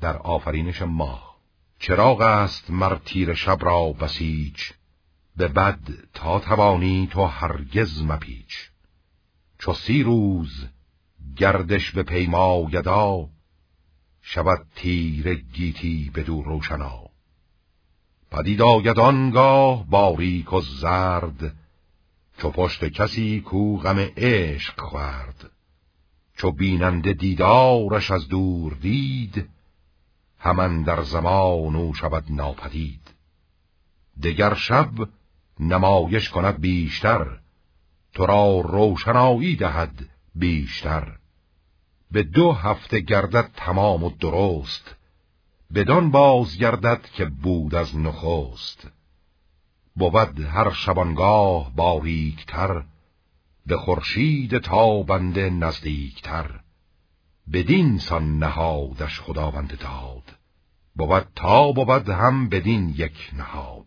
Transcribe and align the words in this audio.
در 0.00 0.16
آفرینش 0.16 0.82
ماه. 0.82 1.38
چراغ 1.78 2.20
است 2.20 2.70
مر 2.70 2.98
تیر 3.04 3.34
شب 3.34 3.58
را 3.60 3.92
بسیج. 3.92 4.62
به 5.36 5.48
بد 5.48 5.78
تا 6.14 6.40
توانی 6.40 7.08
تو 7.12 7.24
هرگز 7.24 8.02
مپیچ. 8.02 8.70
چو 9.58 9.74
سی 9.74 10.02
روز 10.02 10.66
گردش 11.36 11.90
به 11.90 12.02
پیما 12.02 12.66
یدا 12.70 13.28
شود 14.22 14.66
تیر 14.74 15.34
گیتی 15.34 16.10
به 16.14 16.22
دور 16.22 16.44
روشنا. 16.44 17.00
پدید 18.30 18.62
آید 18.62 18.98
آنگاه 18.98 19.86
باریک 19.86 20.52
و 20.52 20.60
زرد 20.60 21.56
چو 22.38 22.50
پشت 22.50 22.84
کسی 22.84 23.40
کو 23.40 23.76
غم 23.76 23.98
عشق 24.16 24.80
خورد. 24.80 25.50
چو 26.36 26.50
بیننده 26.50 27.12
دیدارش 27.12 28.10
از 28.10 28.28
دور 28.28 28.74
دید 28.74 29.48
همان 30.38 30.82
در 30.82 31.02
زمان 31.02 31.76
او 31.76 31.94
شود 31.94 32.24
ناپدید. 32.30 33.14
دگر 34.22 34.54
شب 34.54 34.90
نمایش 35.60 36.30
کند 36.30 36.60
بیشتر 36.60 37.38
تو 38.14 38.26
را 38.26 38.60
روشنایی 38.60 39.56
دهد 39.56 40.08
بیشتر. 40.34 41.18
به 42.10 42.22
دو 42.22 42.52
هفته 42.52 43.00
گردد 43.00 43.50
تمام 43.56 44.04
و 44.04 44.10
درست 44.10 44.94
بدان 45.74 46.10
باز 46.10 46.58
گردد 46.58 47.02
که 47.14 47.24
بود 47.24 47.74
از 47.74 47.96
نخست. 47.96 48.88
بود 49.96 50.40
هر 50.40 50.70
شبانگاه 50.70 51.72
باریکتر 51.76 52.84
به 53.66 53.76
خورشید 53.76 54.58
تابنده 54.58 55.50
نزدیکتر. 55.50 56.60
بدین 57.52 57.98
سان 57.98 58.38
نهادش 58.38 59.20
خداوند 59.20 59.78
داد. 59.78 60.37
بود 60.98 61.26
تا 61.34 61.72
بود 61.72 62.08
هم 62.08 62.48
بدین 62.48 62.88
یک 62.88 63.30
نهاد. 63.36 63.86